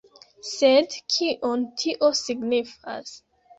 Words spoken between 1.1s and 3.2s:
kion tio signifas?